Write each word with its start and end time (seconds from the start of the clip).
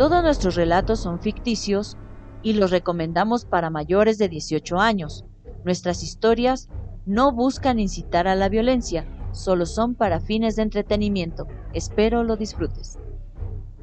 Todos 0.00 0.22
nuestros 0.22 0.54
relatos 0.54 1.00
son 1.00 1.20
ficticios 1.20 1.98
y 2.42 2.54
los 2.54 2.70
recomendamos 2.70 3.44
para 3.44 3.68
mayores 3.68 4.16
de 4.16 4.30
18 4.30 4.78
años. 4.78 5.26
Nuestras 5.62 6.02
historias 6.02 6.70
no 7.04 7.32
buscan 7.32 7.78
incitar 7.78 8.26
a 8.26 8.34
la 8.34 8.48
violencia, 8.48 9.04
solo 9.32 9.66
son 9.66 9.94
para 9.94 10.20
fines 10.20 10.56
de 10.56 10.62
entretenimiento. 10.62 11.46
Espero 11.74 12.24
lo 12.24 12.38
disfrutes. 12.38 12.98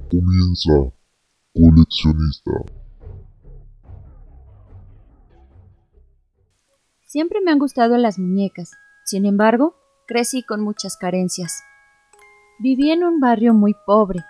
Comienza 0.09 0.91
coleccionista. 1.53 2.51
Siempre 7.05 7.41
me 7.45 7.51
han 7.51 7.59
gustado 7.59 7.95
las 7.97 8.17
muñecas. 8.17 8.71
Sin 9.05 9.27
embargo, 9.27 9.75
crecí 10.07 10.41
con 10.41 10.63
muchas 10.63 10.97
carencias. 10.97 11.61
Viví 12.57 12.89
en 12.89 13.03
un 13.03 13.19
barrio 13.19 13.53
muy 13.53 13.75
pobre, 13.85 14.21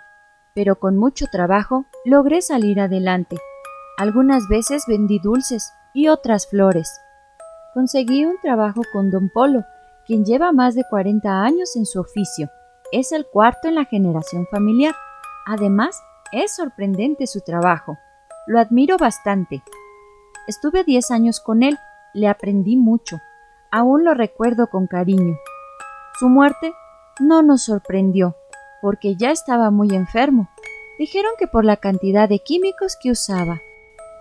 pero 0.58 0.74
con 0.74 0.96
mucho 0.96 1.26
trabajo 1.30 1.84
logré 2.04 2.42
salir 2.42 2.80
adelante. 2.80 3.36
Algunas 3.96 4.48
veces 4.48 4.82
vendí 4.88 5.20
dulces 5.20 5.72
y 5.94 6.08
otras 6.08 6.48
flores. 6.48 7.00
Conseguí 7.74 8.24
un 8.24 8.40
trabajo 8.42 8.80
con 8.92 9.12
don 9.12 9.30
Polo, 9.32 9.62
quien 10.04 10.24
lleva 10.24 10.50
más 10.50 10.74
de 10.74 10.82
40 10.90 11.44
años 11.44 11.76
en 11.76 11.86
su 11.86 12.00
oficio. 12.00 12.50
Es 12.90 13.12
el 13.12 13.24
cuarto 13.24 13.68
en 13.68 13.76
la 13.76 13.84
generación 13.84 14.48
familiar. 14.50 14.96
Además, 15.46 15.96
es 16.32 16.56
sorprendente 16.56 17.28
su 17.28 17.40
trabajo. 17.42 17.96
Lo 18.48 18.58
admiro 18.58 18.96
bastante. 18.96 19.62
Estuve 20.48 20.82
10 20.82 21.12
años 21.12 21.38
con 21.38 21.62
él 21.62 21.78
le 22.14 22.26
aprendí 22.26 22.76
mucho. 22.76 23.20
Aún 23.70 24.04
lo 24.04 24.12
recuerdo 24.12 24.66
con 24.66 24.88
cariño. 24.88 25.36
Su 26.18 26.28
muerte 26.28 26.72
no 27.20 27.44
nos 27.44 27.62
sorprendió, 27.62 28.34
porque 28.80 29.16
ya 29.16 29.30
estaba 29.30 29.70
muy 29.70 29.94
enfermo. 29.94 30.48
Dijeron 30.98 31.32
que 31.38 31.46
por 31.46 31.64
la 31.64 31.76
cantidad 31.76 32.28
de 32.28 32.40
químicos 32.40 32.96
que 33.00 33.10
usaba. 33.10 33.60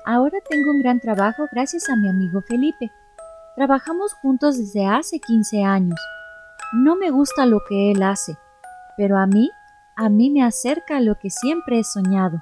Ahora 0.05 0.39
tengo 0.47 0.71
un 0.71 0.79
gran 0.79 0.99
trabajo 0.99 1.47
gracias 1.51 1.89
a 1.89 1.95
mi 1.95 2.09
amigo 2.09 2.41
Felipe. 2.41 2.91
Trabajamos 3.55 4.13
juntos 4.13 4.57
desde 4.57 4.85
hace 4.85 5.19
15 5.19 5.63
años. 5.63 5.99
No 6.73 6.95
me 6.95 7.09
gusta 7.09 7.45
lo 7.45 7.61
que 7.67 7.91
él 7.91 8.03
hace, 8.03 8.37
pero 8.97 9.17
a 9.17 9.25
mí, 9.25 9.49
a 9.95 10.09
mí 10.09 10.29
me 10.29 10.43
acerca 10.43 10.97
a 10.97 11.01
lo 11.01 11.17
que 11.17 11.29
siempre 11.29 11.79
he 11.79 11.83
soñado. 11.83 12.37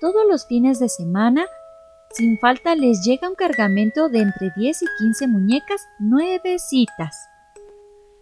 Todos 0.00 0.26
los 0.28 0.46
fines 0.46 0.78
de 0.78 0.88
semana 0.88 1.46
sin 2.12 2.38
falta 2.38 2.74
les 2.74 3.02
llega 3.04 3.28
un 3.28 3.34
cargamento 3.34 4.08
de 4.10 4.20
entre 4.20 4.50
10 4.54 4.82
y 4.82 4.86
15 4.98 5.28
muñecas 5.28 5.88
nuevecitas. 5.98 7.28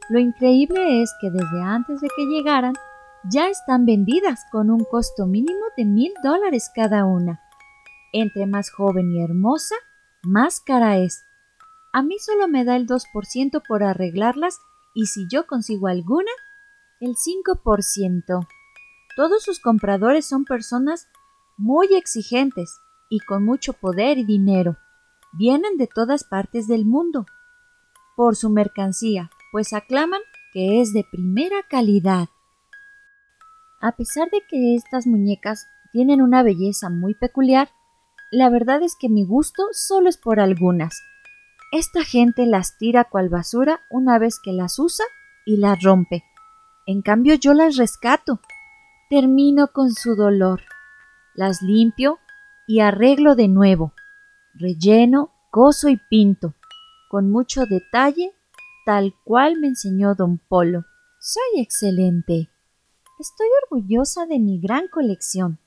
Lo 0.09 0.19
increíble 0.19 1.03
es 1.03 1.13
que 1.21 1.31
desde 1.31 1.63
antes 1.63 2.01
de 2.01 2.09
que 2.17 2.25
llegaran 2.27 2.75
ya 3.25 3.49
están 3.49 3.85
vendidas 3.85 4.41
con 4.51 4.71
un 4.71 4.85
costo 4.85 5.27
mínimo 5.27 5.61
de 5.77 5.85
mil 5.85 6.13
dólares 6.23 6.71
cada 6.75 7.05
una. 7.05 7.41
Entre 8.13 8.47
más 8.47 8.71
joven 8.71 9.13
y 9.13 9.23
hermosa, 9.23 9.75
más 10.23 10.61
cara 10.61 10.99
es. 10.99 11.23
A 11.93 12.03
mí 12.03 12.19
solo 12.19 12.49
me 12.49 12.65
da 12.65 12.77
el 12.77 12.87
2% 12.87 13.63
por 13.67 13.83
arreglarlas 13.83 14.59
y 14.95 15.07
si 15.07 15.27
yo 15.29 15.47
consigo 15.47 15.89
alguna, 15.89 16.31
el 17.01 17.17
5%. 17.17 18.47
Todos 19.17 19.43
sus 19.43 19.61
compradores 19.61 20.27
son 20.27 20.45
personas 20.45 21.09
muy 21.57 21.95
exigentes 21.95 22.81
y 23.09 23.21
con 23.21 23.45
mucho 23.45 23.73
poder 23.73 24.19
y 24.19 24.25
dinero. 24.25 24.77
Vienen 25.33 25.77
de 25.77 25.87
todas 25.87 26.25
partes 26.25 26.67
del 26.67 26.87
mundo 26.87 27.27
por 28.17 28.37
su 28.37 28.51
mercancía, 28.51 29.31
pues 29.53 29.73
aclaman 29.73 30.21
que 30.53 30.81
es 30.81 30.93
de 30.93 31.05
primera 31.11 31.63
calidad. 31.69 32.29
A 33.81 33.93
pesar 33.93 34.29
de 34.31 34.43
que 34.49 34.75
estas 34.75 35.07
muñecas 35.07 35.67
tienen 35.93 36.21
una 36.21 36.43
belleza 36.43 36.91
muy 36.91 37.15
peculiar, 37.15 37.71
la 38.31 38.51
verdad 38.51 38.83
es 38.83 38.95
que 38.95 39.09
mi 39.09 39.25
gusto 39.25 39.69
solo 39.73 40.11
es 40.11 40.19
por 40.19 40.39
algunas. 40.39 41.01
Esta 41.73 42.05
gente 42.05 42.45
las 42.45 42.77
tira 42.77 43.05
cual 43.05 43.31
basura 43.31 43.81
una 43.91 44.19
vez 44.19 44.39
que 44.39 44.53
las 44.53 44.79
usa 44.79 45.07
y 45.47 45.57
las 45.57 45.83
rompe. 45.83 46.25
En 46.87 47.01
cambio 47.01 47.35
yo 47.35 47.55
las 47.55 47.77
rescato. 47.77 48.41
Termino 49.09 49.69
con 49.69 49.93
su 49.93 50.15
dolor. 50.15 50.61
Las 51.35 51.63
limpio 51.63 52.19
y 52.67 52.81
arreglo 52.81 53.35
de 53.35 53.49
nuevo, 53.49 53.95
relleno, 54.55 55.33
coso 55.51 55.89
y 55.89 55.97
pinto, 55.97 56.55
con 57.09 57.31
mucho 57.31 57.65
detalle, 57.67 58.33
tal 58.85 59.15
cual 59.25 59.59
me 59.59 59.69
enseñó 59.69 60.15
don 60.15 60.39
Polo. 60.39 60.85
Soy 61.19 61.63
excelente. 61.63 62.51
Estoy 63.21 63.49
orgullosa 63.65 64.25
de 64.25 64.39
mi 64.39 64.59
gran 64.59 64.89
colección. 64.89 65.59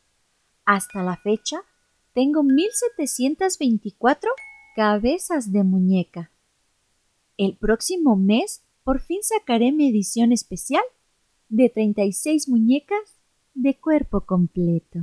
Hasta 0.66 1.04
la 1.04 1.18
fecha, 1.18 1.62
tengo 2.12 2.42
1724 2.42 4.32
cabezas 4.76 5.52
de 5.52 5.64
muñeca. 5.64 6.32
El 7.38 7.56
próximo 7.56 8.16
mes, 8.16 8.64
por 8.84 9.02
fin 9.02 9.20
sacaré 9.22 9.72
mi 9.72 9.88
edición 9.88 10.32
especial 10.32 10.82
de 11.48 11.70
36 11.70 12.50
muñecas 12.50 13.22
de 13.54 13.80
cuerpo 13.80 14.22
completo. 14.22 15.02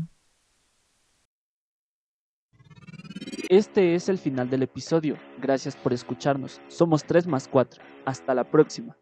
Este 3.49 3.95
es 3.95 4.09
el 4.09 4.19
final 4.19 4.51
del 4.51 4.65
episodio. 4.65 5.17
Gracias 5.41 5.77
por 5.77 5.93
escucharnos. 5.93 6.61
Somos 6.67 7.05
3 7.05 7.29
más 7.29 7.47
4. 7.47 7.81
Hasta 8.05 8.35
la 8.35 8.51
próxima. 8.51 8.97